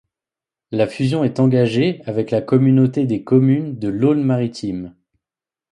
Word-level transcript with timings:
La 0.71 0.87
fusion 0.87 1.23
est 1.23 1.39
engagée 1.39 2.01
avec 2.07 2.31
la 2.31 2.41
communauté 2.41 3.05
des 3.05 3.23
communes 3.23 3.77
de 3.77 3.87
l'Aulne 3.89 4.23
Maritime. 4.23 4.95